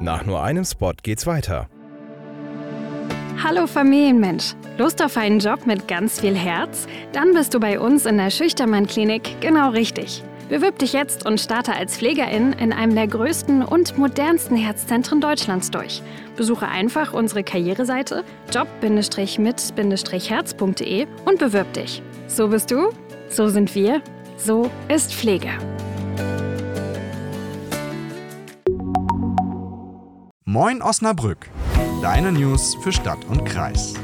[0.00, 1.68] Nach nur einem Spot geht's weiter.
[3.44, 4.54] Hallo Familienmensch.
[4.78, 6.86] Lust auf einen Job mit ganz viel Herz?
[7.12, 10.22] Dann bist du bei uns in der Schüchtermann-Klinik genau richtig.
[10.48, 15.70] Bewirb dich jetzt und starte als Pflegerin in einem der größten und modernsten Herzzentren Deutschlands
[15.70, 16.00] durch.
[16.34, 22.02] Besuche einfach unsere Karriereseite job-mit-herz.de und bewirb dich.
[22.26, 22.88] So bist du,
[23.28, 24.00] so sind wir,
[24.38, 25.50] so ist Pflege.
[30.52, 31.48] Moin Osnabrück,
[32.02, 33.94] deine News für Stadt und Kreis.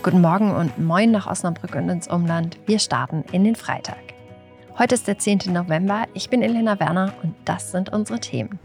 [0.00, 2.56] Guten Morgen und moin nach Osnabrück und ins Umland.
[2.66, 3.98] Wir starten in den Freitag.
[4.78, 5.52] Heute ist der 10.
[5.52, 8.60] November, ich bin Elena Werner und das sind unsere Themen.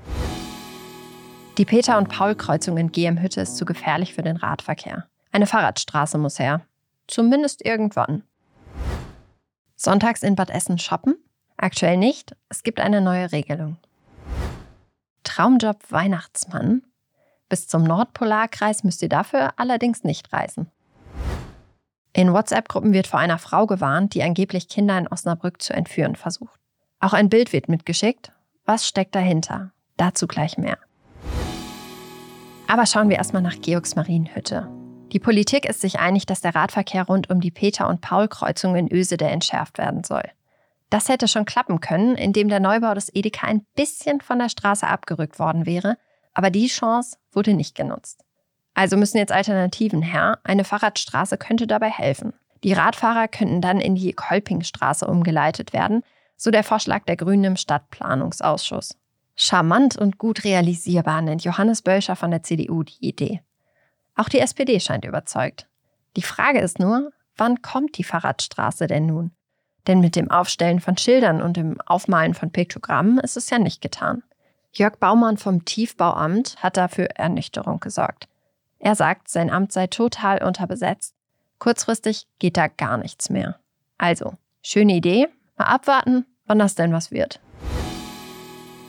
[1.58, 5.08] Die Peter- und Paul-Kreuzung in GM-Hütte ist zu gefährlich für den Radverkehr.
[5.32, 6.62] Eine Fahrradstraße muss her.
[7.08, 8.22] Zumindest irgendwann.
[9.76, 11.16] Sonntags in Bad Essen shoppen?
[11.58, 12.36] Aktuell nicht.
[12.48, 13.78] Es gibt eine neue Regelung.
[15.28, 16.84] Traumjob Weihnachtsmann.
[17.50, 20.72] Bis zum Nordpolarkreis müsst ihr dafür allerdings nicht reisen.
[22.14, 26.60] In WhatsApp-Gruppen wird vor einer Frau gewarnt, die angeblich Kinder in Osnabrück zu entführen versucht.
[27.00, 28.32] Auch ein Bild wird mitgeschickt.
[28.66, 29.72] Was steckt dahinter?
[29.98, 30.78] Dazu gleich mehr.
[32.68, 34.70] Aber schauen wir erstmal nach Georgs Marienhütte.
[35.12, 38.92] Die Politik ist sich einig, dass der Radverkehr rund um die Peter- und Paul-Kreuzung in
[38.92, 40.24] Ösede entschärft werden soll.
[40.90, 44.88] Das hätte schon klappen können, indem der Neubau des Edeka ein bisschen von der Straße
[44.88, 45.98] abgerückt worden wäre,
[46.34, 48.24] aber die Chance wurde nicht genutzt.
[48.74, 50.40] Also müssen jetzt Alternativen her.
[50.44, 52.34] Eine Fahrradstraße könnte dabei helfen.
[52.64, 56.04] Die Radfahrer könnten dann in die Kolpingstraße umgeleitet werden,
[56.36, 58.96] so der Vorschlag der Grünen im Stadtplanungsausschuss.
[59.36, 63.42] Charmant und gut realisierbar nennt Johannes Bölscher von der CDU die Idee.
[64.16, 65.68] Auch die SPD scheint überzeugt.
[66.16, 69.32] Die Frage ist nur, wann kommt die Fahrradstraße denn nun?
[69.88, 73.82] Denn mit dem Aufstellen von Schildern und dem Aufmalen von Piktogrammen ist es ja nicht
[73.82, 74.22] getan.
[74.74, 78.28] Jörg Baumann vom Tiefbauamt hat dafür Ernüchterung gesorgt.
[78.80, 81.16] Er sagt, sein Amt sei total unterbesetzt.
[81.58, 83.60] Kurzfristig geht da gar nichts mehr.
[83.98, 87.40] Also, schöne Idee, mal abwarten, wann das denn was wird.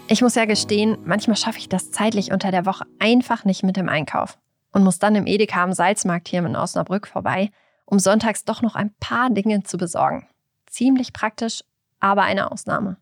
[0.09, 3.77] Ich muss ja gestehen, manchmal schaffe ich das zeitlich unter der Woche einfach nicht mit
[3.77, 4.39] dem Einkauf
[4.73, 7.51] und muss dann im Edeka am Salzmarkt hier in Osnabrück vorbei,
[7.87, 10.27] um sonntags doch noch ein paar Dinge zu besorgen.
[10.71, 11.63] Ziemlich praktisch,
[12.01, 12.97] aber eine Ausnahme.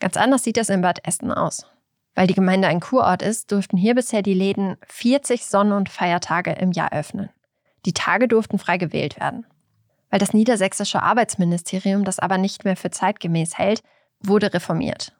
[0.00, 1.66] Ganz anders sieht das in Bad Essen aus.
[2.14, 6.52] Weil die Gemeinde ein Kurort ist, durften hier bisher die Läden 40 Sonn- und Feiertage
[6.52, 7.30] im Jahr öffnen.
[7.86, 9.46] Die Tage durften frei gewählt werden.
[10.10, 13.82] Weil das niedersächsische Arbeitsministerium das aber nicht mehr für zeitgemäß hält,
[14.20, 15.12] wurde reformiert.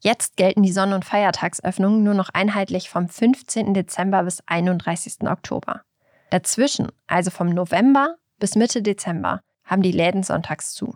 [0.00, 3.72] Jetzt gelten die Sonn- und Feiertagsöffnungen nur noch einheitlich vom 15.
[3.72, 5.22] Dezember bis 31.
[5.22, 5.82] Oktober.
[6.30, 10.94] Dazwischen, also vom November bis Mitte Dezember, haben die Läden sonntags zu.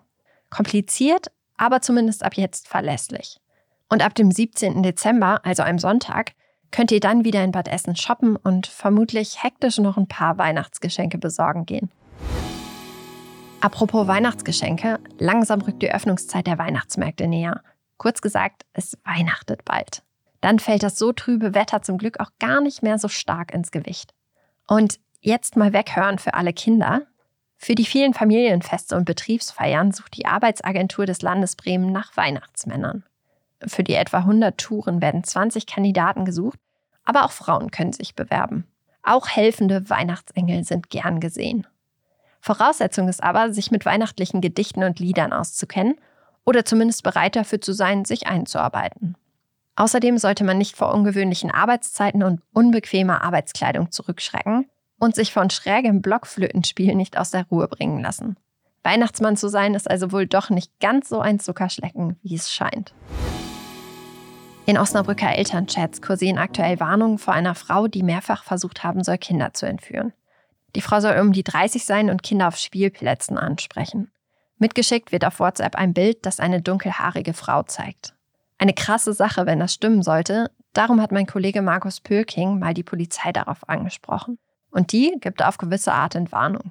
[0.50, 3.40] Kompliziert, aber zumindest ab jetzt verlässlich.
[3.88, 4.82] Und ab dem 17.
[4.82, 6.32] Dezember, also einem Sonntag,
[6.70, 11.18] könnt ihr dann wieder in Bad Essen shoppen und vermutlich hektisch noch ein paar Weihnachtsgeschenke
[11.18, 11.90] besorgen gehen.
[13.60, 17.62] Apropos Weihnachtsgeschenke, langsam rückt die Öffnungszeit der Weihnachtsmärkte näher.
[17.98, 20.02] Kurz gesagt, es weihnachtet bald.
[20.40, 23.70] Dann fällt das so trübe Wetter zum Glück auch gar nicht mehr so stark ins
[23.70, 24.14] Gewicht.
[24.66, 27.02] Und jetzt mal weghören für alle Kinder,
[27.62, 33.04] für die vielen Familienfeste und Betriebsfeiern sucht die Arbeitsagentur des Landes Bremen nach Weihnachtsmännern.
[33.66, 36.58] Für die etwa 100 Touren werden 20 Kandidaten gesucht,
[37.04, 38.66] aber auch Frauen können sich bewerben.
[39.02, 41.66] Auch helfende Weihnachtsengel sind gern gesehen.
[42.40, 45.96] Voraussetzung ist aber, sich mit weihnachtlichen Gedichten und Liedern auszukennen
[46.46, 49.18] oder zumindest bereit dafür zu sein, sich einzuarbeiten.
[49.76, 54.66] Außerdem sollte man nicht vor ungewöhnlichen Arbeitszeiten und unbequemer Arbeitskleidung zurückschrecken,
[55.00, 58.36] und sich von schrägem Blockflötenspiel nicht aus der Ruhe bringen lassen.
[58.84, 62.94] Weihnachtsmann zu sein ist also wohl doch nicht ganz so ein Zuckerschlecken, wie es scheint.
[64.66, 69.52] In Osnabrücker Elternchats kursieren aktuell Warnungen vor einer Frau, die mehrfach versucht haben soll, Kinder
[69.52, 70.12] zu entführen.
[70.76, 74.12] Die Frau soll um die 30 sein und Kinder auf Spielplätzen ansprechen.
[74.58, 78.14] Mitgeschickt wird auf WhatsApp ein Bild, das eine dunkelhaarige Frau zeigt.
[78.58, 80.50] Eine krasse Sache, wenn das stimmen sollte.
[80.74, 84.38] Darum hat mein Kollege Markus Pölking mal die Polizei darauf angesprochen.
[84.70, 86.70] Und die gibt auf gewisse Art Entwarnung.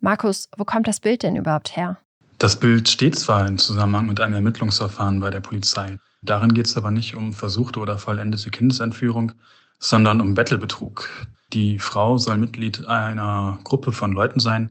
[0.00, 1.98] Markus, wo kommt das Bild denn überhaupt her?
[2.38, 5.98] Das Bild steht zwar im Zusammenhang mit einem Ermittlungsverfahren bei der Polizei.
[6.22, 9.32] Darin geht es aber nicht um versuchte oder vollendete Kindesentführung,
[9.78, 11.08] sondern um Bettelbetrug.
[11.52, 14.70] Die Frau soll Mitglied einer Gruppe von Leuten sein,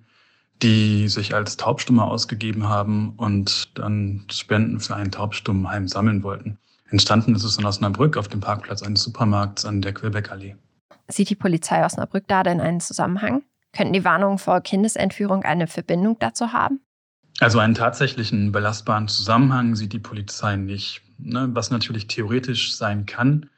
[0.62, 6.57] die sich als Taubstumme ausgegeben haben und dann Spenden für ein Taubstummenheim sammeln wollten.
[6.89, 10.56] Entstanden ist es in Osnabrück auf dem Parkplatz eines Supermarkts an der Quebec-Allee.
[11.07, 13.44] Sieht die Polizei Osnabrück da denn einen Zusammenhang?
[13.74, 16.81] Könnten die Warnungen vor Kindesentführung eine Verbindung dazu haben?
[17.39, 21.01] Also einen tatsächlichen belastbaren Zusammenhang sieht die Polizei nicht.
[21.18, 21.50] Ne?
[21.53, 23.50] Was natürlich theoretisch sein kann,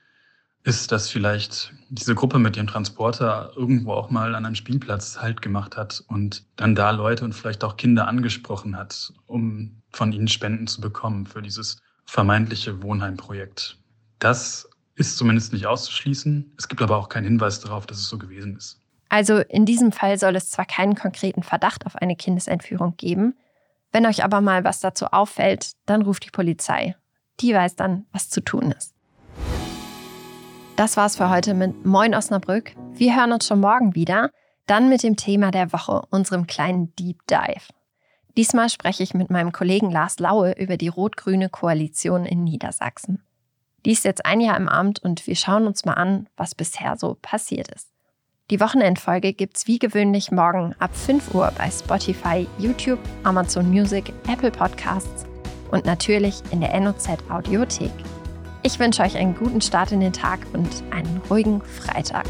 [0.63, 5.41] ist, dass vielleicht diese Gruppe mit ihrem Transporter irgendwo auch mal an einem Spielplatz Halt
[5.41, 10.27] gemacht hat und dann da Leute und vielleicht auch Kinder angesprochen hat, um von ihnen
[10.27, 13.77] Spenden zu bekommen für dieses vermeintliche Wohnheimprojekt.
[14.19, 16.53] Das ist zumindest nicht auszuschließen.
[16.57, 18.79] Es gibt aber auch keinen Hinweis darauf, dass es so gewesen ist.
[19.09, 23.35] Also in diesem Fall soll es zwar keinen konkreten Verdacht auf eine Kindesentführung geben,
[23.91, 26.95] wenn euch aber mal was dazu auffällt, dann ruft die Polizei.
[27.41, 28.95] Die weiß dann, was zu tun ist.
[30.77, 32.73] Das war's für heute mit Moin Osnabrück.
[32.93, 34.31] Wir hören uns schon morgen wieder,
[34.65, 37.73] dann mit dem Thema der Woche, unserem kleinen Deep Dive.
[38.38, 43.21] Diesmal spreche ich mit meinem Kollegen Lars Laue über die rot-grüne Koalition in Niedersachsen.
[43.85, 46.97] Die ist jetzt ein Jahr im Amt und wir schauen uns mal an, was bisher
[46.97, 47.87] so passiert ist.
[48.51, 54.51] Die Wochenendfolge gibt's wie gewöhnlich morgen ab 5 Uhr bei Spotify, YouTube, Amazon Music, Apple
[54.51, 55.25] Podcasts
[55.71, 57.91] und natürlich in der NOZ Audiothek.
[58.63, 62.25] Ich wünsche euch einen guten Start in den Tag und einen ruhigen Freitag.